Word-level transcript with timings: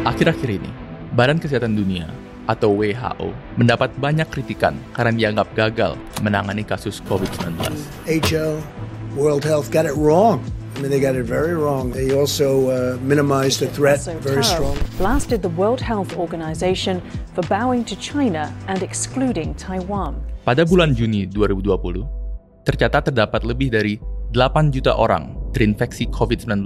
Akhir-akhir 0.00 0.48
ini, 0.48 0.72
Badan 1.12 1.36
Kesehatan 1.36 1.76
Dunia 1.76 2.08
atau 2.48 2.72
WHO 2.72 3.36
mendapat 3.60 3.92
banyak 4.00 4.24
kritikan 4.32 4.72
karena 4.96 5.12
dianggap 5.12 5.52
gagal 5.52 5.92
menangani 6.24 6.64
kasus 6.64 7.04
COVID-19. 7.04 7.60
WHO, 8.08 8.64
World 9.12 9.44
Health 9.44 9.68
got 9.68 9.84
it 9.84 9.92
wrong. 10.00 10.40
I 10.80 10.80
mean, 10.80 10.88
they 10.88 11.04
got 11.04 11.20
it 11.20 11.28
very 11.28 11.52
wrong. 11.52 11.92
They 11.92 12.16
also 12.16 12.72
uh, 12.72 12.96
minimized 13.04 13.60
the 13.60 13.68
threat 13.68 14.00
Also, 14.00 14.16
very 14.24 14.40
strong. 14.40 14.72
blasted 14.96 15.44
the 15.44 15.52
World 15.52 15.84
Health 15.84 16.16
Organization 16.16 17.04
for 17.36 17.44
bowing 17.52 17.84
to 17.84 17.94
China 18.00 18.48
and 18.72 18.80
excluding 18.80 19.52
Taiwan. 19.60 20.16
Pada 20.48 20.64
bulan 20.64 20.96
Juni 20.96 21.28
2020, 21.28 22.64
tercatat 22.64 23.12
terdapat 23.12 23.44
lebih 23.44 23.68
dari 23.68 24.00
8 24.32 24.72
juta 24.72 24.96
orang 24.96 25.36
terinfeksi 25.52 26.08
COVID-19 26.08 26.64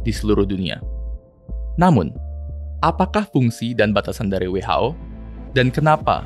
di 0.00 0.12
seluruh 0.16 0.48
dunia. 0.48 0.80
Namun, 1.76 2.29
apakah 2.80 3.28
fungsi 3.28 3.76
dan 3.76 3.92
batasan 3.92 4.32
dari 4.32 4.48
WHO? 4.48 4.96
Dan 5.52 5.68
kenapa, 5.68 6.24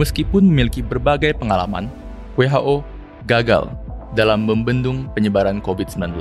meskipun 0.00 0.44
memiliki 0.44 0.80
berbagai 0.80 1.36
pengalaman, 1.36 1.88
WHO 2.36 2.80
gagal 3.28 3.68
dalam 4.16 4.48
membendung 4.48 5.06
penyebaran 5.12 5.60
COVID-19? 5.60 6.16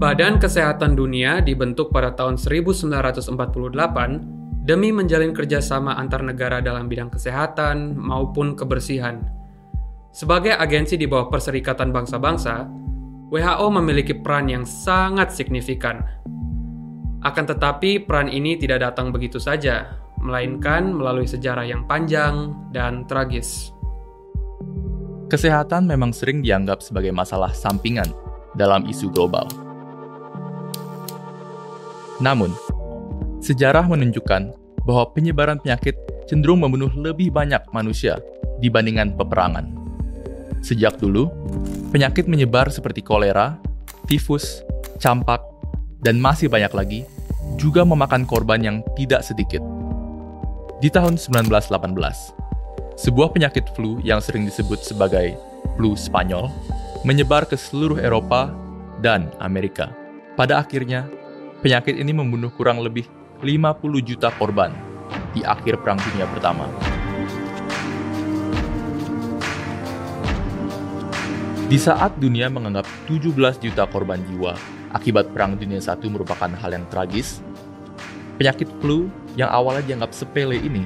Badan 0.00 0.40
Kesehatan 0.40 0.96
Dunia 0.96 1.44
dibentuk 1.44 1.92
pada 1.92 2.16
tahun 2.16 2.40
1948 2.40 3.36
demi 4.64 4.96
menjalin 4.96 5.36
kerjasama 5.36 5.92
antar 5.92 6.24
negara 6.24 6.64
dalam 6.64 6.88
bidang 6.88 7.12
kesehatan 7.12 8.00
maupun 8.00 8.56
kebersihan. 8.56 9.20
Sebagai 10.08 10.56
agensi 10.56 10.96
di 10.96 11.04
bawah 11.04 11.28
Perserikatan 11.28 11.92
Bangsa-Bangsa, 11.92 12.64
WHO 13.28 13.66
memiliki 13.76 14.16
peran 14.16 14.48
yang 14.48 14.64
sangat 14.64 15.36
signifikan. 15.36 16.00
Akan 17.20 17.44
tetapi, 17.44 18.00
peran 18.00 18.32
ini 18.32 18.56
tidak 18.56 18.80
datang 18.80 19.12
begitu 19.12 19.36
saja, 19.36 20.00
melainkan 20.16 20.96
melalui 20.96 21.28
sejarah 21.28 21.68
yang 21.68 21.84
panjang 21.84 22.56
dan 22.72 23.04
tragis. 23.04 23.76
Kesehatan 25.28 25.84
memang 25.84 26.16
sering 26.16 26.40
dianggap 26.40 26.80
sebagai 26.80 27.12
masalah 27.12 27.52
sampingan 27.52 28.08
dalam 28.56 28.88
isu 28.88 29.12
global. 29.12 29.69
Namun, 32.20 32.52
sejarah 33.40 33.88
menunjukkan 33.88 34.52
bahwa 34.84 35.04
penyebaran 35.16 35.56
penyakit 35.60 35.96
cenderung 36.28 36.62
membunuh 36.62 36.92
lebih 36.92 37.32
banyak 37.32 37.60
manusia 37.72 38.20
dibandingkan 38.60 39.16
peperangan. 39.16 39.72
Sejak 40.60 41.00
dulu, 41.00 41.32
penyakit 41.90 42.28
menyebar 42.28 42.68
seperti 42.68 43.00
kolera, 43.00 43.56
tifus, 44.04 44.60
campak, 45.00 45.40
dan 46.04 46.20
masih 46.20 46.52
banyak 46.52 46.72
lagi 46.76 47.00
juga 47.56 47.84
memakan 47.84 48.28
korban 48.28 48.60
yang 48.60 48.76
tidak 48.94 49.24
sedikit. 49.24 49.64
Di 50.80 50.88
tahun 50.92 51.16
1918, 51.16 52.96
sebuah 52.96 53.32
penyakit 53.32 53.72
flu 53.76 54.00
yang 54.04 54.20
sering 54.20 54.44
disebut 54.44 54.80
sebagai 54.80 55.36
flu 55.76 55.96
Spanyol 55.96 56.48
menyebar 57.04 57.48
ke 57.48 57.56
seluruh 57.56 57.96
Eropa 58.00 58.52
dan 59.00 59.32
Amerika. 59.40 59.92
Pada 60.36 60.60
akhirnya, 60.60 61.08
penyakit 61.60 61.92
ini 62.00 62.16
membunuh 62.16 62.48
kurang 62.56 62.80
lebih 62.80 63.04
50 63.44 64.00
juta 64.00 64.32
korban 64.40 64.72
di 65.36 65.44
akhir 65.44 65.80
Perang 65.84 66.00
Dunia 66.00 66.24
Pertama. 66.32 66.66
Di 71.70 71.78
saat 71.78 72.18
dunia 72.18 72.50
menganggap 72.50 72.88
17 73.06 73.62
juta 73.62 73.86
korban 73.86 74.18
jiwa 74.26 74.58
akibat 74.90 75.30
Perang 75.30 75.54
Dunia 75.54 75.78
I 75.78 76.08
merupakan 76.10 76.50
hal 76.50 76.70
yang 76.74 76.88
tragis, 76.90 77.44
penyakit 78.40 78.66
flu 78.82 79.06
yang 79.38 79.52
awalnya 79.52 79.86
dianggap 79.86 80.10
sepele 80.10 80.58
ini 80.58 80.82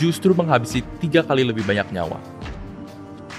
justru 0.00 0.32
menghabisi 0.32 0.80
tiga 1.02 1.20
kali 1.20 1.44
lebih 1.44 1.66
banyak 1.68 1.92
nyawa. 1.92 2.16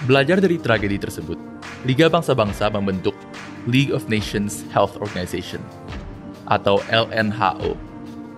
Belajar 0.06 0.38
dari 0.38 0.62
tragedi 0.62 1.02
tersebut, 1.02 1.40
Liga 1.82 2.06
Bangsa-Bangsa 2.12 2.70
membentuk 2.70 3.18
League 3.66 3.90
of 3.90 4.06
Nations 4.06 4.62
Health 4.70 4.94
Organization 5.02 5.64
atau 6.48 6.80
LNHO 6.90 7.76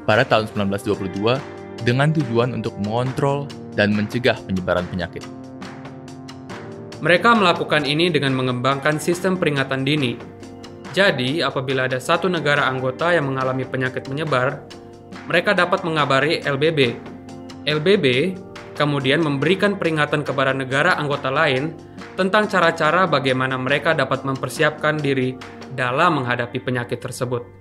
pada 0.10 0.26
tahun 0.26 0.50
1922 0.74 1.86
dengan 1.86 2.10
tujuan 2.12 2.58
untuk 2.58 2.76
mengontrol 2.82 3.46
dan 3.78 3.94
mencegah 3.94 4.36
penyebaran 4.44 4.84
penyakit. 4.90 5.24
Mereka 7.00 7.32
melakukan 7.32 7.88
ini 7.88 8.12
dengan 8.12 8.36
mengembangkan 8.36 9.00
sistem 9.00 9.40
peringatan 9.40 9.88
dini. 9.88 10.20
Jadi, 10.92 11.40
apabila 11.40 11.88
ada 11.88 12.02
satu 12.02 12.28
negara 12.28 12.68
anggota 12.68 13.16
yang 13.16 13.32
mengalami 13.32 13.64
penyakit 13.64 14.10
menyebar, 14.12 14.68
mereka 15.30 15.56
dapat 15.56 15.86
mengabari 15.88 16.44
LBB. 16.44 16.98
LBB 17.64 18.36
kemudian 18.76 19.24
memberikan 19.24 19.78
peringatan 19.80 20.26
kepada 20.26 20.52
negara 20.52 20.98
anggota 21.00 21.30
lain 21.32 21.72
tentang 22.20 22.52
cara-cara 22.52 23.08
bagaimana 23.08 23.56
mereka 23.56 23.96
dapat 23.96 24.28
mempersiapkan 24.28 25.00
diri 25.00 25.40
dalam 25.72 26.20
menghadapi 26.20 26.60
penyakit 26.60 27.00
tersebut. 27.00 27.59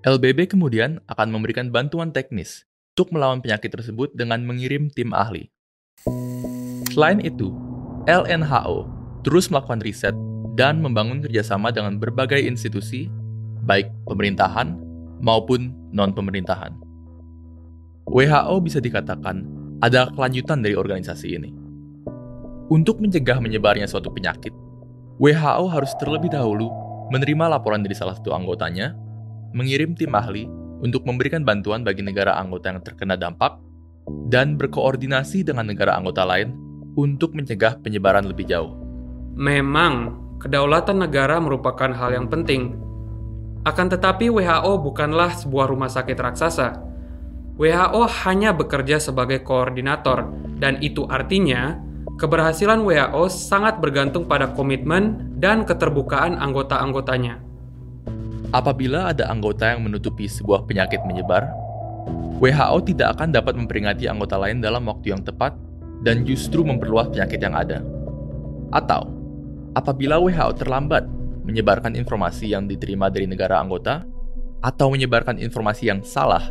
LBB 0.00 0.56
kemudian 0.56 0.96
akan 1.12 1.28
memberikan 1.28 1.68
bantuan 1.68 2.08
teknis 2.08 2.64
untuk 2.96 3.12
melawan 3.12 3.44
penyakit 3.44 3.68
tersebut 3.68 4.16
dengan 4.16 4.40
mengirim 4.48 4.88
tim 4.88 5.12
ahli. 5.12 5.52
Selain 6.88 7.20
itu, 7.20 7.52
LNHO 8.08 8.88
terus 9.20 9.52
melakukan 9.52 9.84
riset 9.84 10.16
dan 10.56 10.80
membangun 10.80 11.20
kerjasama 11.20 11.68
dengan 11.68 12.00
berbagai 12.00 12.40
institusi, 12.40 13.12
baik 13.68 13.92
pemerintahan 14.08 14.72
maupun 15.20 15.76
non-pemerintahan. 15.92 16.72
WHO 18.08 18.56
bisa 18.64 18.80
dikatakan 18.80 19.44
ada 19.84 20.08
kelanjutan 20.16 20.64
dari 20.64 20.80
organisasi 20.80 21.28
ini. 21.36 21.52
Untuk 22.72 23.04
mencegah 23.04 23.36
menyebarnya 23.36 23.84
suatu 23.84 24.08
penyakit, 24.08 24.56
WHO 25.20 25.64
harus 25.68 25.92
terlebih 26.00 26.32
dahulu 26.32 26.72
menerima 27.12 27.52
laporan 27.52 27.84
dari 27.84 27.92
salah 27.92 28.16
satu 28.16 28.32
anggotanya, 28.32 28.96
mengirim 29.52 29.94
tim 29.98 30.12
ahli 30.14 30.46
untuk 30.80 31.04
memberikan 31.04 31.44
bantuan 31.44 31.84
bagi 31.84 32.00
negara 32.00 32.36
anggota 32.40 32.72
yang 32.72 32.80
terkena 32.80 33.14
dampak, 33.14 33.60
dan 34.32 34.56
berkoordinasi 34.56 35.46
dengan 35.46 35.68
negara 35.70 35.94
anggota 35.94 36.24
lain 36.24 36.56
untuk 36.96 37.36
mencegah 37.36 37.78
penyebaran 37.78 38.26
lebih 38.26 38.48
jauh. 38.48 38.74
Memang, 39.36 40.18
kedaulatan 40.42 41.04
negara 41.06 41.38
merupakan 41.38 41.90
hal 41.92 42.16
yang 42.16 42.26
penting. 42.26 42.74
Akan 43.62 43.92
tetapi 43.92 44.32
WHO 44.32 44.72
bukanlah 44.80 45.36
sebuah 45.36 45.68
rumah 45.68 45.92
sakit 45.92 46.16
raksasa. 46.16 46.68
WHO 47.60 48.02
hanya 48.24 48.56
bekerja 48.56 48.96
sebagai 48.96 49.44
koordinator 49.44 50.32
dan 50.56 50.80
itu 50.80 51.04
artinya 51.04 51.76
keberhasilan 52.16 52.80
WHO 52.80 53.28
sangat 53.28 53.76
bergantung 53.84 54.24
pada 54.24 54.48
komitmen 54.56 55.36
dan 55.36 55.68
keterbukaan 55.68 56.40
anggota-anggotanya. 56.40 57.49
Apabila 58.50 59.14
ada 59.14 59.30
anggota 59.30 59.70
yang 59.70 59.86
menutupi 59.86 60.26
sebuah 60.26 60.66
penyakit 60.66 60.98
menyebar, 61.06 61.46
WHO 62.42 62.82
tidak 62.82 63.14
akan 63.14 63.30
dapat 63.30 63.54
memperingati 63.54 64.10
anggota 64.10 64.34
lain 64.42 64.58
dalam 64.58 64.90
waktu 64.90 65.14
yang 65.14 65.22
tepat 65.22 65.54
dan 66.02 66.26
justru 66.26 66.66
memperluas 66.66 67.14
penyakit 67.14 67.38
yang 67.38 67.54
ada. 67.54 67.78
Atau, 68.74 69.06
apabila 69.78 70.18
WHO 70.18 70.58
terlambat 70.58 71.06
menyebarkan 71.46 71.94
informasi 71.94 72.50
yang 72.50 72.66
diterima 72.66 73.06
dari 73.06 73.30
negara 73.30 73.62
anggota 73.62 74.02
atau 74.66 74.90
menyebarkan 74.90 75.38
informasi 75.38 75.86
yang 75.86 76.02
salah, 76.02 76.42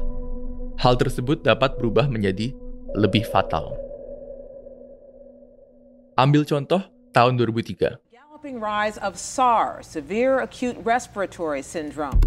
hal 0.80 0.96
tersebut 0.96 1.44
dapat 1.44 1.76
berubah 1.76 2.08
menjadi 2.08 2.56
lebih 2.96 3.28
fatal. 3.28 3.76
Ambil 6.16 6.48
contoh 6.48 6.80
tahun 7.12 7.36
2003. 7.36 8.09
Galloping 8.40 8.64
rise 8.64 8.96
of 9.04 9.20
SARS, 9.20 9.84
severe 9.84 10.40
acute 10.40 10.80
respiratory 10.88 11.60
syndrome. 11.60 12.24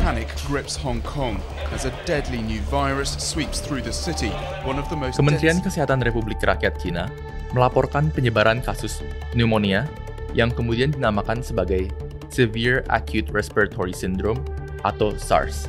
Panic 0.00 0.32
grips 0.48 0.80
Hong 0.80 1.04
Kong 1.04 1.36
as 1.76 1.84
a 1.84 1.92
deadly 2.08 2.40
new 2.40 2.64
virus 2.72 3.20
sweeps 3.20 3.60
through 3.60 3.84
the 3.84 3.92
city, 3.92 4.32
one 4.64 4.80
of 4.80 4.88
the 4.88 4.96
most 4.96 5.20
Kementerian 5.20 5.60
Kesehatan 5.60 6.00
Republik 6.08 6.40
Rakyat 6.40 6.80
Cina 6.80 7.12
melaporkan 7.52 8.08
penyebaran 8.16 8.64
kasus 8.64 9.04
pneumonia 9.36 9.84
yang 10.32 10.48
kemudian 10.48 10.88
dinamakan 10.88 11.44
sebagai 11.44 11.92
Severe 12.32 12.80
Acute 12.88 13.28
Respiratory 13.28 13.92
Syndrome 13.92 14.40
atau 14.88 15.12
SARS. 15.20 15.68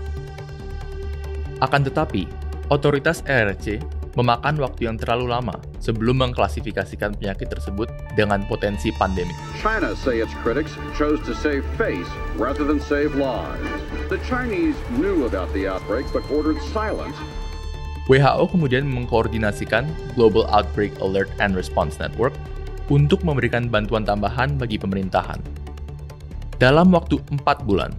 Akan 1.59 1.83
tetapi, 1.83 2.23
otoritas 2.71 3.19
RRC 3.27 3.83
memakan 4.17 4.57
waktu 4.57 4.89
yang 4.89 4.97
terlalu 4.97 5.29
lama 5.29 5.53
sebelum 5.77 6.25
mengklasifikasikan 6.25 7.13
penyakit 7.21 7.53
tersebut 7.53 7.85
dengan 8.17 8.41
potensi 8.49 8.89
pandemi. 8.97 9.31
China 9.61 9.93
say 9.93 10.25
its 10.25 10.33
critics 10.41 10.73
chose 10.97 11.21
to 11.21 11.37
save 11.37 11.61
face 11.77 12.09
rather 12.41 12.65
than 12.65 12.81
save 12.81 13.13
lives. 13.13 13.61
The 14.09 14.17
Chinese 14.25 14.73
knew 14.97 15.29
about 15.29 15.53
the 15.53 15.69
outbreak 15.69 16.09
but 16.09 16.25
ordered 16.33 16.57
silence. 16.73 17.13
WHO 18.09 18.49
kemudian 18.49 18.89
mengkoordinasikan 18.89 19.85
Global 20.17 20.49
Outbreak 20.49 20.97
Alert 21.03 21.29
and 21.37 21.53
Response 21.53 22.01
Network 22.01 22.33
untuk 22.87 23.21
memberikan 23.21 23.67
bantuan 23.67 24.07
tambahan 24.07 24.55
bagi 24.55 24.79
pemerintahan. 24.79 25.37
Dalam 26.57 26.89
waktu 26.89 27.19
4 27.29 27.67
bulan, 27.67 27.91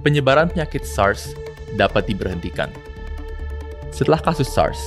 penyebaran 0.00 0.48
penyakit 0.48 0.86
SARS 0.86 1.34
dapat 1.76 2.06
diberhentikan. 2.06 2.70
Setelah 3.90 4.22
kasus 4.22 4.46
SARS, 4.46 4.78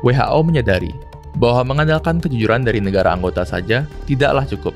WHO 0.00 0.40
menyadari 0.40 0.92
bahwa 1.36 1.74
mengandalkan 1.74 2.18
kejujuran 2.18 2.64
dari 2.64 2.80
negara 2.80 3.12
anggota 3.14 3.44
saja 3.44 3.84
tidaklah 4.08 4.48
cukup. 4.48 4.74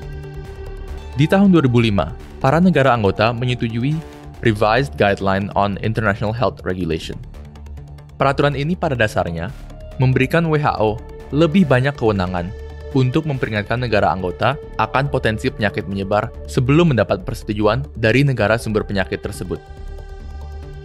Di 1.17 1.25
tahun 1.25 1.51
2005, 1.51 2.41
para 2.43 2.59
negara 2.61 2.93
anggota 2.93 3.31
menyetujui 3.33 3.95
Revised 4.43 4.93
Guideline 4.99 5.49
on 5.57 5.79
International 5.81 6.35
Health 6.35 6.61
Regulation. 6.61 7.17
Peraturan 8.15 8.55
ini 8.55 8.77
pada 8.77 8.93
dasarnya 8.93 9.49
memberikan 9.97 10.45
WHO 10.47 11.01
lebih 11.33 11.65
banyak 11.65 11.97
kewenangan 11.97 12.47
untuk 12.95 13.27
memperingatkan 13.27 13.81
negara 13.81 14.07
anggota 14.07 14.55
akan 14.79 15.11
potensi 15.11 15.51
penyakit 15.51 15.83
menyebar 15.83 16.31
sebelum 16.47 16.95
mendapat 16.95 17.27
persetujuan 17.27 17.83
dari 17.99 18.23
negara 18.23 18.55
sumber 18.55 18.87
penyakit 18.87 19.19
tersebut. 19.19 19.59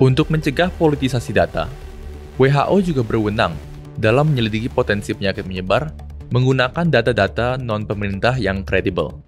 Untuk 0.00 0.32
mencegah 0.32 0.72
politisasi 0.75 1.31
data, 1.31 1.70
WHO 2.40 2.76
juga 2.82 3.04
berwenang 3.06 3.54
dalam 4.00 4.32
menyelidiki 4.32 4.73
potensi 4.73 5.12
penyakit 5.12 5.44
menyebar 5.44 5.93
menggunakan 6.32 6.88
data-data 6.88 7.61
non-pemerintah 7.61 8.41
yang 8.41 8.64
kredibel. 8.64 9.20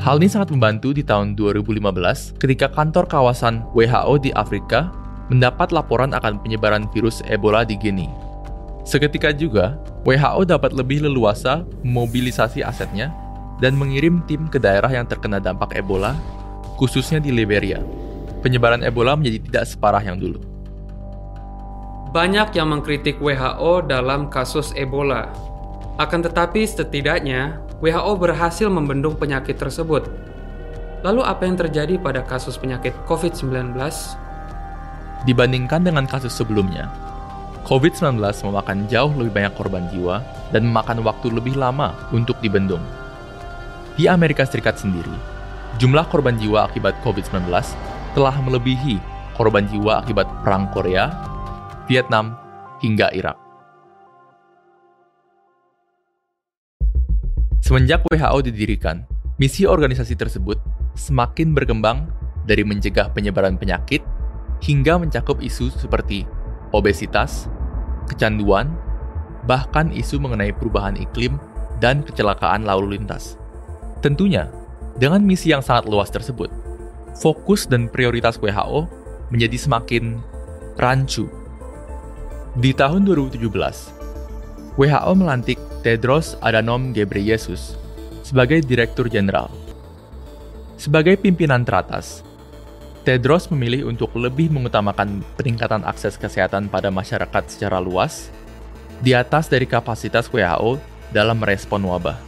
Hal 0.00 0.16
ini 0.24 0.30
sangat 0.30 0.56
membantu 0.56 0.96
di 0.96 1.04
tahun 1.04 1.36
2015 1.36 2.40
ketika 2.40 2.72
kantor 2.72 3.04
kawasan 3.04 3.60
WHO 3.76 4.14
di 4.24 4.30
Afrika 4.32 4.88
mendapat 5.28 5.68
laporan 5.68 6.16
akan 6.16 6.40
penyebaran 6.40 6.88
virus 6.96 7.20
Ebola 7.28 7.60
di 7.68 7.76
Guinea. 7.76 8.08
Seketika 8.88 9.36
juga, 9.36 9.76
WHO 10.08 10.48
dapat 10.48 10.72
lebih 10.72 11.04
leluasa 11.04 11.60
memobilisasi 11.84 12.64
asetnya 12.64 13.12
dan 13.60 13.76
mengirim 13.76 14.24
tim 14.24 14.48
ke 14.48 14.56
daerah 14.56 14.88
yang 14.88 15.04
terkena 15.04 15.36
dampak 15.36 15.76
Ebola, 15.76 16.16
khususnya 16.80 17.20
di 17.20 17.28
Liberia 17.28 18.07
penyebaran 18.40 18.82
Ebola 18.86 19.18
menjadi 19.18 19.38
tidak 19.44 19.64
separah 19.70 20.02
yang 20.02 20.16
dulu. 20.16 20.40
Banyak 22.08 22.56
yang 22.56 22.72
mengkritik 22.72 23.20
WHO 23.20 23.84
dalam 23.84 24.32
kasus 24.32 24.72
Ebola. 24.72 25.28
Akan 26.00 26.24
tetapi 26.24 26.64
setidaknya 26.64 27.60
WHO 27.84 28.16
berhasil 28.16 28.70
membendung 28.72 29.18
penyakit 29.18 29.60
tersebut. 29.60 30.08
Lalu 31.04 31.22
apa 31.22 31.46
yang 31.46 31.54
terjadi 31.54 31.94
pada 32.00 32.24
kasus 32.24 32.58
penyakit 32.58 32.96
COVID-19? 33.06 33.76
Dibandingkan 35.26 35.84
dengan 35.84 36.08
kasus 36.08 36.34
sebelumnya, 36.34 36.90
COVID-19 37.68 38.18
memakan 38.48 38.88
jauh 38.88 39.12
lebih 39.12 39.32
banyak 39.34 39.52
korban 39.52 39.84
jiwa 39.92 40.24
dan 40.50 40.64
memakan 40.64 41.04
waktu 41.04 41.28
lebih 41.28 41.54
lama 41.60 41.92
untuk 42.16 42.40
dibendung. 42.40 42.80
Di 43.98 44.08
Amerika 44.08 44.48
Serikat 44.48 44.80
sendiri, 44.80 45.12
jumlah 45.76 46.08
korban 46.08 46.40
jiwa 46.40 46.70
akibat 46.70 46.96
COVID-19 47.04 47.50
telah 48.18 48.34
melebihi 48.42 48.98
korban 49.38 49.70
jiwa 49.70 50.02
akibat 50.02 50.26
Perang 50.42 50.66
Korea, 50.74 51.06
Vietnam, 51.86 52.34
hingga 52.82 53.14
Irak. 53.14 53.38
Semenjak 57.62 58.02
WHO 58.10 58.42
didirikan, 58.42 59.06
misi 59.38 59.70
organisasi 59.70 60.18
tersebut 60.18 60.58
semakin 60.98 61.54
berkembang 61.54 62.10
dari 62.42 62.66
mencegah 62.66 63.14
penyebaran 63.14 63.54
penyakit 63.54 64.02
hingga 64.66 64.98
mencakup 64.98 65.38
isu 65.38 65.70
seperti 65.70 66.26
obesitas, 66.74 67.46
kecanduan, 68.10 68.74
bahkan 69.46 69.94
isu 69.94 70.18
mengenai 70.18 70.50
perubahan 70.50 70.98
iklim 70.98 71.38
dan 71.78 72.02
kecelakaan 72.02 72.66
lalu 72.66 72.98
lintas. 72.98 73.38
Tentunya, 74.02 74.50
dengan 74.98 75.22
misi 75.22 75.54
yang 75.54 75.62
sangat 75.62 75.86
luas 75.86 76.10
tersebut, 76.10 76.50
fokus 77.18 77.66
dan 77.66 77.90
prioritas 77.90 78.38
WHO 78.38 78.86
menjadi 79.34 79.58
semakin 79.58 80.22
rancu. 80.78 81.26
Di 82.58 82.70
tahun 82.72 83.06
2017, 83.06 83.54
WHO 84.78 85.12
melantik 85.18 85.58
Tedros 85.82 86.38
Adhanom 86.42 86.94
Ghebreyesus 86.94 87.74
sebagai 88.22 88.62
Direktur 88.62 89.10
Jenderal. 89.10 89.50
Sebagai 90.78 91.18
pimpinan 91.18 91.66
teratas, 91.66 92.22
Tedros 93.02 93.50
memilih 93.50 93.90
untuk 93.90 94.14
lebih 94.14 94.52
mengutamakan 94.52 95.24
peningkatan 95.34 95.82
akses 95.82 96.14
kesehatan 96.20 96.70
pada 96.70 96.92
masyarakat 96.92 97.42
secara 97.50 97.82
luas 97.82 98.30
di 99.00 99.14
atas 99.14 99.46
dari 99.46 99.64
kapasitas 99.64 100.28
WHO 100.30 100.76
dalam 101.14 101.40
merespon 101.40 101.82
wabah. 101.82 102.27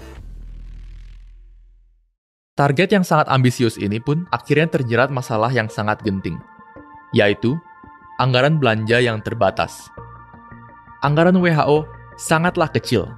Target 2.60 2.92
yang 2.92 3.00
sangat 3.00 3.24
ambisius 3.32 3.80
ini 3.80 3.96
pun 3.96 4.28
akhirnya 4.28 4.68
terjerat 4.68 5.08
masalah 5.08 5.48
yang 5.48 5.64
sangat 5.72 6.04
genting, 6.04 6.36
yaitu 7.08 7.56
anggaran 8.20 8.60
belanja 8.60 9.00
yang 9.00 9.16
terbatas. 9.24 9.88
Anggaran 11.00 11.40
WHO 11.40 11.88
sangatlah 12.20 12.68
kecil. 12.68 13.08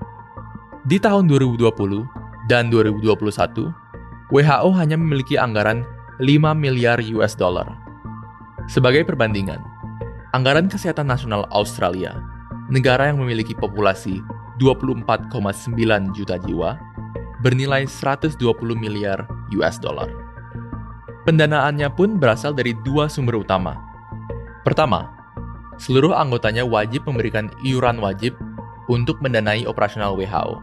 Di 0.87 1.03
tahun 1.03 1.27
2020 1.27 1.59
dan 2.47 2.71
2021, 2.71 3.75
WHO 4.31 4.69
hanya 4.79 4.95
memiliki 4.95 5.35
anggaran 5.35 5.83
5 6.23 6.55
miliar 6.55 7.03
US 7.19 7.35
dollar. 7.35 7.67
Sebagai 8.71 9.03
perbandingan, 9.03 9.59
anggaran 10.39 10.71
kesehatan 10.71 11.11
nasional 11.11 11.51
Australia, 11.51 12.15
negara 12.71 13.11
yang 13.11 13.19
memiliki 13.19 13.59
populasi 13.59 14.23
24,9 14.63 15.35
juta 16.15 16.39
jiwa, 16.39 16.79
bernilai 17.43 17.85
120 17.91 18.39
miliar 18.79 19.27
US 19.59 19.77
dollar. 19.83 20.09
Pendanaannya 21.27 21.91
pun 21.95 22.19
berasal 22.19 22.55
dari 22.55 22.75
dua 22.87 23.11
sumber 23.11 23.43
utama. 23.43 23.79
Pertama, 24.63 25.11
seluruh 25.79 26.15
anggotanya 26.15 26.63
wajib 26.63 27.07
memberikan 27.07 27.51
iuran 27.67 27.99
wajib 27.99 28.39
untuk 28.87 29.19
mendanai 29.23 29.67
operasional 29.67 30.15
WHO. 30.15 30.63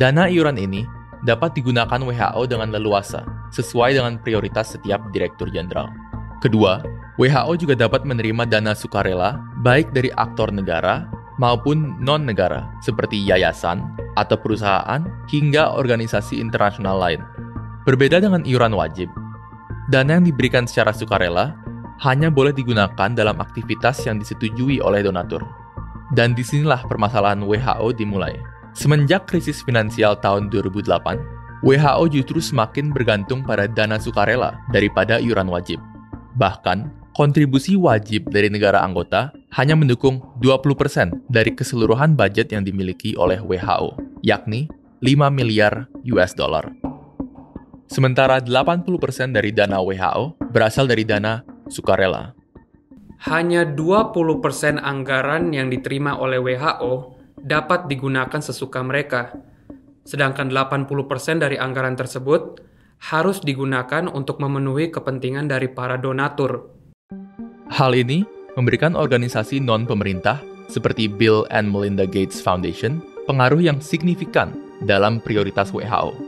Dana 0.00 0.28
iuran 0.28 0.56
ini 0.56 0.84
dapat 1.24 1.56
digunakan 1.56 2.00
WHO 2.00 2.42
dengan 2.48 2.72
leluasa 2.72 3.24
sesuai 3.52 3.96
dengan 3.96 4.20
prioritas 4.20 4.76
setiap 4.76 5.00
direktur 5.12 5.48
jenderal. 5.48 5.88
Kedua, 6.38 6.80
WHO 7.18 7.58
juga 7.58 7.74
dapat 7.74 8.06
menerima 8.06 8.46
dana 8.46 8.76
sukarela 8.76 9.42
baik 9.64 9.90
dari 9.90 10.12
aktor 10.14 10.54
negara 10.54 11.10
maupun 11.40 11.98
non-negara 11.98 12.70
seperti 12.84 13.18
yayasan 13.18 13.82
atau 14.18 14.34
perusahaan 14.34 15.06
hingga 15.30 15.78
organisasi 15.78 16.42
internasional 16.42 16.98
lain. 16.98 17.22
Berbeda 17.86 18.18
dengan 18.18 18.42
iuran 18.42 18.74
wajib, 18.74 19.06
dana 19.88 20.18
yang 20.18 20.26
diberikan 20.26 20.66
secara 20.66 20.90
sukarela 20.90 21.54
hanya 22.02 22.28
boleh 22.30 22.50
digunakan 22.54 23.10
dalam 23.14 23.38
aktivitas 23.38 24.02
yang 24.06 24.18
disetujui 24.18 24.82
oleh 24.82 25.06
donatur. 25.06 25.42
Dan 26.14 26.34
di 26.34 26.42
sinilah 26.42 26.82
permasalahan 26.88 27.44
WHO 27.44 27.94
dimulai. 27.94 28.34
Semenjak 28.72 29.26
krisis 29.26 29.60
finansial 29.64 30.16
tahun 30.20 30.48
2008, 30.52 31.64
WHO 31.66 32.04
justru 32.06 32.38
semakin 32.38 32.94
bergantung 32.94 33.42
pada 33.42 33.66
dana 33.66 33.98
sukarela 33.98 34.62
daripada 34.70 35.18
iuran 35.18 35.50
wajib. 35.50 35.82
Bahkan, 36.38 37.10
kontribusi 37.18 37.74
wajib 37.74 38.30
dari 38.30 38.46
negara 38.46 38.78
anggota 38.78 39.34
hanya 39.54 39.74
mendukung 39.76 40.20
20% 40.44 41.24
dari 41.28 41.56
keseluruhan 41.56 42.12
budget 42.12 42.52
yang 42.52 42.66
dimiliki 42.66 43.16
oleh 43.16 43.40
WHO, 43.40 43.96
yakni 44.20 44.68
5 45.00 45.32
miliar 45.32 45.88
US 46.12 46.36
dollar. 46.36 46.68
Sementara 47.88 48.44
80% 48.44 49.32
dari 49.32 49.54
dana 49.56 49.80
WHO 49.80 50.36
berasal 50.52 50.84
dari 50.84 51.08
dana 51.08 51.40
sukarela. 51.72 52.36
Hanya 53.24 53.64
20% 53.64 54.78
anggaran 54.78 55.50
yang 55.50 55.72
diterima 55.72 56.20
oleh 56.20 56.38
WHO 56.38 57.16
dapat 57.40 57.88
digunakan 57.88 58.38
sesuka 58.38 58.84
mereka, 58.84 59.32
sedangkan 60.04 60.52
80% 60.52 61.40
dari 61.40 61.56
anggaran 61.56 61.96
tersebut 61.96 62.60
harus 63.10 63.40
digunakan 63.40 64.10
untuk 64.10 64.42
memenuhi 64.42 64.90
kepentingan 64.90 65.46
dari 65.46 65.70
para 65.70 65.94
donatur 65.94 66.78
Hal 67.68 67.92
ini 67.92 68.24
memberikan 68.58 68.98
organisasi 68.98 69.62
non-pemerintah 69.62 70.42
seperti 70.66 71.06
Bill 71.06 71.46
and 71.54 71.70
Melinda 71.70 72.02
Gates 72.02 72.42
Foundation 72.42 72.98
pengaruh 73.30 73.62
yang 73.62 73.78
signifikan 73.78 74.50
dalam 74.82 75.22
prioritas 75.22 75.70
WHO. 75.70 76.18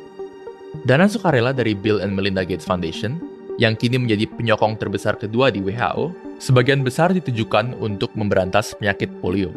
Dana 0.87 1.11
sukarela 1.11 1.51
dari 1.51 1.75
Bill 1.75 1.99
and 1.99 2.15
Melinda 2.15 2.47
Gates 2.47 2.63
Foundation 2.63 3.19
yang 3.59 3.75
kini 3.75 3.99
menjadi 3.99 4.31
penyokong 4.31 4.79
terbesar 4.79 5.19
kedua 5.19 5.51
di 5.51 5.59
WHO, 5.59 6.15
sebagian 6.39 6.87
besar 6.87 7.11
ditujukan 7.11 7.75
untuk 7.83 8.15
memberantas 8.15 8.79
penyakit 8.79 9.11
polio. 9.19 9.51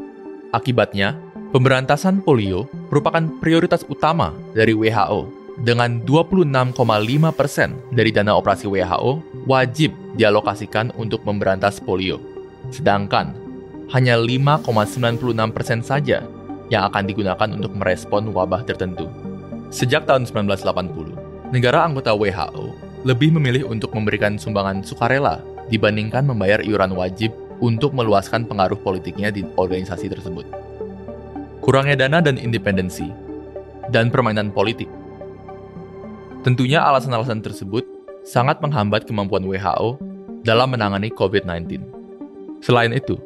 Akibatnya, 0.51 1.15
pemberantasan 1.53 2.25
polio 2.25 2.65
merupakan 2.89 3.21
prioritas 3.39 3.85
utama 3.85 4.33
dari 4.57 4.73
WHO, 4.73 5.29
dengan 5.61 6.01
26,5 6.01 6.73
persen 7.37 7.77
dari 7.93 8.09
dana 8.09 8.33
operasi 8.33 8.65
WHO 8.65 9.21
wajib 9.45 9.93
dialokasikan 10.17 10.89
untuk 10.97 11.21
memberantas 11.23 11.77
polio. 11.77 12.32
Sedangkan, 12.71 13.35
hanya 13.91 14.15
5,96 14.15 15.51
persen 15.51 15.83
saja 15.83 16.23
yang 16.71 16.87
akan 16.87 17.03
digunakan 17.03 17.49
untuk 17.51 17.75
merespon 17.75 18.31
wabah 18.31 18.63
tertentu. 18.63 19.11
Sejak 19.73 20.05
tahun 20.07 20.29
1980, 20.29 21.51
negara 21.51 21.83
anggota 21.83 22.13
WHO 22.13 22.71
lebih 23.03 23.35
memilih 23.35 23.67
untuk 23.67 23.91
memberikan 23.91 24.39
sumbangan 24.39 24.85
sukarela 24.85 25.43
dibandingkan 25.67 26.23
membayar 26.23 26.63
iuran 26.63 26.95
wajib 26.95 27.35
untuk 27.59 27.91
meluaskan 27.91 28.47
pengaruh 28.47 28.79
politiknya 28.79 29.31
di 29.31 29.43
organisasi 29.59 30.07
tersebut. 30.07 30.47
Kurangnya 31.63 32.07
dana 32.07 32.19
dan 32.19 32.35
independensi, 32.35 33.07
dan 33.91 34.11
permainan 34.11 34.51
politik. 34.51 34.87
Tentunya 36.43 36.83
alasan-alasan 36.83 37.39
tersebut 37.39 37.87
sangat 38.27 38.59
menghambat 38.59 39.07
kemampuan 39.07 39.47
WHO 39.47 39.99
dalam 40.43 40.75
menangani 40.75 41.07
COVID-19. 41.11 42.02
Selain 42.63 42.95
itu, 42.95 43.19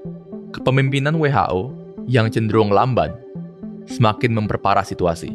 kepemimpinan 0.49 1.13
WHO 1.13 1.69
yang 2.09 2.25
cenderung 2.33 2.73
lamban 2.73 3.13
semakin 3.85 4.33
memperparah 4.33 4.81
situasi. 4.81 5.29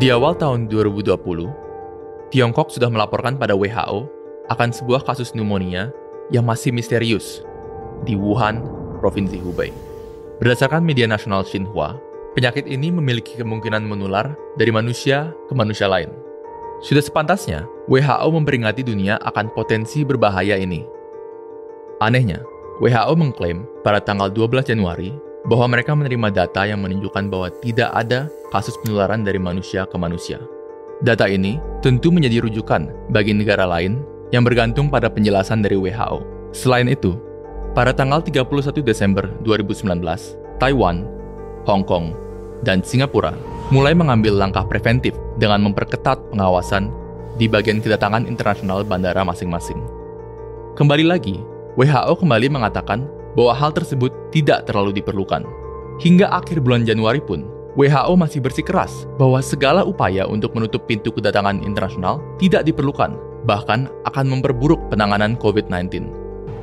Di 0.00 0.08
awal 0.08 0.40
tahun 0.40 0.72
2020, 0.72 2.32
Tiongkok 2.32 2.72
sudah 2.72 2.88
melaporkan 2.88 3.36
pada 3.36 3.52
WHO 3.52 4.08
akan 4.48 4.72
sebuah 4.72 5.04
kasus 5.04 5.36
pneumonia 5.36 5.92
yang 6.32 6.48
masih 6.48 6.72
misterius 6.72 7.44
di 8.08 8.16
Wuhan, 8.16 8.64
Provinsi 9.04 9.36
Hubei. 9.44 9.68
Berdasarkan 10.40 10.80
media 10.80 11.04
nasional 11.04 11.44
Xinhua, 11.44 12.00
penyakit 12.32 12.64
ini 12.64 12.88
memiliki 12.88 13.36
kemungkinan 13.36 13.84
menular 13.84 14.32
dari 14.56 14.72
manusia 14.72 15.28
ke 15.44 15.52
manusia 15.52 15.92
lain. 15.92 16.24
Sudah 16.82 17.02
sepantasnya, 17.04 17.68
WHO 17.86 18.28
memperingati 18.34 18.82
dunia 18.82 19.20
akan 19.22 19.52
potensi 19.54 20.02
berbahaya 20.02 20.58
ini. 20.58 20.82
Anehnya, 22.02 22.42
WHO 22.82 23.14
mengklaim 23.14 23.68
pada 23.86 24.02
tanggal 24.02 24.32
12 24.32 24.74
Januari 24.74 25.14
bahwa 25.46 25.76
mereka 25.76 25.92
menerima 25.92 26.32
data 26.32 26.64
yang 26.64 26.82
menunjukkan 26.82 27.30
bahwa 27.30 27.48
tidak 27.62 27.92
ada 27.92 28.26
kasus 28.50 28.74
penularan 28.82 29.22
dari 29.22 29.38
manusia 29.38 29.84
ke 29.84 29.96
manusia. 30.00 30.40
Data 31.04 31.28
ini 31.28 31.60
tentu 31.84 32.08
menjadi 32.08 32.42
rujukan 32.42 32.90
bagi 33.12 33.36
negara 33.36 33.68
lain 33.68 34.00
yang 34.32 34.42
bergantung 34.42 34.88
pada 34.88 35.12
penjelasan 35.12 35.60
dari 35.60 35.76
WHO. 35.76 36.24
Selain 36.56 36.88
itu, 36.88 37.14
pada 37.76 37.90
tanggal 37.92 38.22
31 38.22 38.80
Desember 38.80 39.26
2019, 39.44 40.00
Taiwan, 40.58 41.04
Hong 41.66 41.84
Kong, 41.84 42.14
dan 42.64 42.80
Singapura 42.80 43.36
mulai 43.72 43.96
mengambil 43.96 44.36
langkah 44.36 44.66
preventif 44.68 45.16
dengan 45.40 45.64
memperketat 45.64 46.20
pengawasan 46.28 46.92
di 47.40 47.48
bagian 47.48 47.80
kedatangan 47.80 48.28
internasional 48.28 48.84
bandara 48.84 49.24
masing-masing. 49.24 49.80
Kembali 50.76 51.06
lagi, 51.06 51.40
WHO 51.78 52.14
kembali 52.20 52.50
mengatakan 52.52 53.08
bahwa 53.38 53.54
hal 53.56 53.70
tersebut 53.72 54.12
tidak 54.34 54.68
terlalu 54.68 55.00
diperlukan. 55.00 55.46
Hingga 56.02 56.30
akhir 56.30 56.60
bulan 56.60 56.82
Januari 56.82 57.22
pun, 57.22 57.46
WHO 57.74 58.14
masih 58.14 58.38
bersikeras 58.42 59.06
bahwa 59.18 59.42
segala 59.42 59.82
upaya 59.82 60.26
untuk 60.26 60.54
menutup 60.54 60.86
pintu 60.86 61.10
kedatangan 61.10 61.62
internasional 61.62 62.22
tidak 62.38 62.66
diperlukan, 62.66 63.18
bahkan 63.46 63.90
akan 64.06 64.26
memperburuk 64.30 64.78
penanganan 64.90 65.34
COVID-19. 65.38 66.06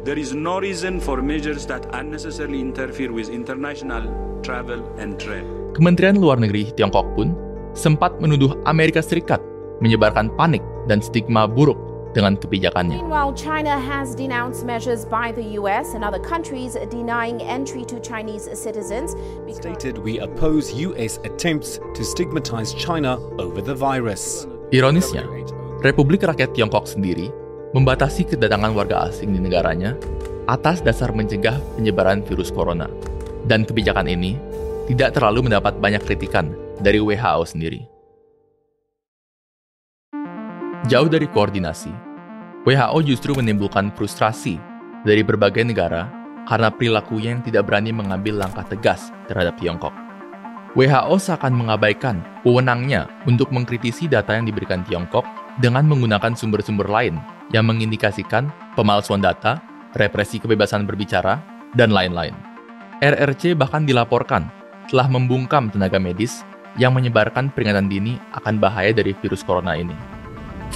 There 0.01 0.17
is 0.17 0.33
no 0.33 0.57
reason 0.57 0.97
for 0.97 1.21
measures 1.21 1.67
that 1.69 1.85
unnecessarily 1.93 2.57
interfere 2.57 3.13
with 3.13 3.29
international 3.29 4.07
travel 4.41 4.81
and. 4.97 5.60
Kementerian 5.71 6.19
Luar 6.19 6.35
Negeri 6.35 6.67
Tiongkok 6.75 7.07
pun 7.15 7.31
sempat 7.71 8.19
menuduh 8.19 8.59
Amerika 8.67 8.99
Serikat 8.99 9.39
menyebarkan 9.79 10.27
panik 10.35 10.59
dan 10.91 10.99
stigma 10.99 11.47
buruk 11.47 11.79
dengan 12.11 12.35
kebijakannya. 12.35 12.99
Meanwhile, 12.99 13.31
China 13.39 13.79
has 13.79 14.11
denounced 14.11 14.67
measures 14.67 15.07
by 15.07 15.31
the 15.31 15.55
US 15.55 15.95
and 15.95 16.03
other 16.03 16.19
countries 16.19 16.75
denying 16.91 17.39
entry 17.39 17.87
to 17.87 18.03
Chinese 18.03 18.51
citizens. 18.51 19.15
Stated 19.47 19.95
we 20.03 20.19
oppose 20.19 20.75
US 20.75 21.23
attempts 21.23 21.79
to 21.95 22.03
stigmatize 22.03 22.75
China 22.75 23.15
over 23.39 23.63
the 23.63 23.71
virus. 23.71 24.43
Ironisnya, 24.75 25.23
Republik 25.87 26.27
Rakyat 26.27 26.51
Tiongkok 26.51 26.83
sendiri 26.83 27.31
membatasi 27.71 28.27
kedatangan 28.27 28.75
warga 28.75 29.07
asing 29.07 29.31
di 29.31 29.39
negaranya 29.39 29.95
atas 30.51 30.83
dasar 30.83 31.15
mencegah 31.15 31.55
penyebaran 31.79 32.19
virus 32.27 32.51
corona. 32.51 32.91
Dan 33.47 33.63
kebijakan 33.63 34.11
ini 34.11 34.50
tidak 34.89 35.13
terlalu 35.17 35.49
mendapat 35.49 35.77
banyak 35.77 36.01
kritikan 36.01 36.49
dari 36.81 36.97
WHO 36.97 37.43
sendiri. 37.45 37.81
Jauh 40.89 41.05
dari 41.05 41.29
koordinasi, 41.29 41.93
WHO 42.65 42.97
justru 43.05 43.37
menimbulkan 43.37 43.93
frustrasi 43.93 44.57
dari 45.05 45.21
berbagai 45.21 45.61
negara 45.61 46.09
karena 46.49 46.73
perilakunya 46.73 47.37
yang 47.37 47.43
tidak 47.45 47.69
berani 47.69 47.93
mengambil 47.93 48.41
langkah 48.41 48.65
tegas 48.65 49.13
terhadap 49.29 49.57
Tiongkok. 49.61 49.93
WHO 50.71 51.15
seakan 51.19 51.53
mengabaikan 51.53 52.23
wewenangnya 52.47 53.05
untuk 53.27 53.51
mengkritisi 53.51 54.07
data 54.07 54.33
yang 54.33 54.47
diberikan 54.47 54.81
Tiongkok 54.87 55.27
dengan 55.59 55.83
menggunakan 55.85 56.31
sumber-sumber 56.33 56.87
lain 56.87 57.19
yang 57.51 57.67
mengindikasikan 57.67 58.47
pemalsuan 58.73 59.19
data, 59.19 59.59
represi 59.93 60.39
kebebasan 60.39 60.87
berbicara, 60.87 61.43
dan 61.75 61.91
lain-lain. 61.91 62.33
RRC 63.03 63.57
bahkan 63.59 63.83
dilaporkan 63.83 64.60
telah 64.91 65.07
membungkam 65.07 65.71
tenaga 65.71 65.95
medis 65.95 66.43
yang 66.75 66.91
menyebarkan 66.91 67.47
peringatan 67.55 67.87
dini 67.87 68.19
akan 68.35 68.59
bahaya 68.59 68.91
dari 68.91 69.15
virus 69.23 69.39
corona 69.39 69.79
ini. 69.79 69.95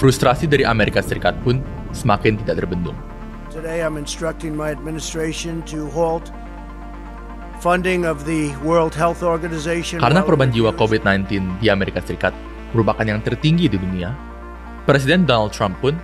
Frustrasi 0.00 0.48
dari 0.48 0.64
Amerika 0.64 1.04
Serikat 1.04 1.36
pun 1.44 1.60
semakin 1.92 2.40
tidak 2.40 2.64
terbendung. 2.64 2.96
Today 3.52 3.84
I'm 3.84 4.00
instructing 4.00 4.56
my 4.56 4.72
administration 4.72 5.60
to 5.68 5.88
halt 5.92 6.32
funding 7.60 8.08
of 8.08 8.24
the 8.24 8.52
World 8.64 8.96
Health 8.96 9.20
Organization. 9.20 10.00
Karena 10.00 10.24
korban 10.24 10.48
jiwa 10.48 10.72
COVID-19 10.76 11.60
di 11.60 11.68
Amerika 11.68 12.00
Serikat 12.00 12.32
merupakan 12.72 13.04
yang 13.04 13.20
tertinggi 13.20 13.68
di 13.68 13.76
dunia, 13.76 14.16
Presiden 14.88 15.28
Donald 15.28 15.52
Trump 15.52 15.76
pun 15.84 15.96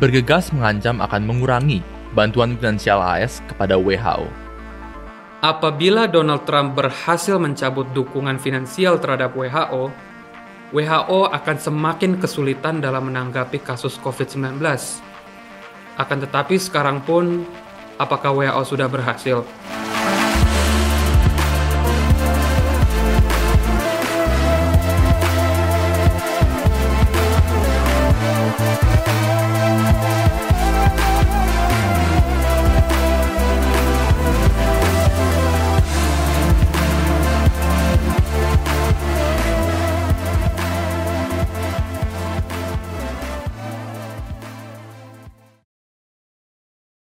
bergegas 0.00 0.48
mengancam 0.52 1.00
akan 1.00 1.28
mengurangi 1.28 1.84
bantuan 2.16 2.56
finansial 2.56 3.00
AS 3.00 3.44
kepada 3.48 3.76
WHO. 3.76 4.49
Apabila 5.40 6.04
Donald 6.04 6.44
Trump 6.44 6.76
berhasil 6.76 7.40
mencabut 7.40 7.88
dukungan 7.96 8.36
finansial 8.36 9.00
terhadap 9.00 9.32
WHO, 9.32 9.88
WHO 10.68 11.32
akan 11.32 11.56
semakin 11.56 12.20
kesulitan 12.20 12.84
dalam 12.84 13.08
menanggapi 13.08 13.64
kasus 13.64 13.96
COVID-19. 14.04 14.60
Akan 15.96 16.20
tetapi 16.20 16.60
sekarang 16.60 17.00
pun, 17.08 17.48
apakah 17.96 18.36
WHO 18.36 18.62
sudah 18.68 18.84
berhasil? 18.92 19.40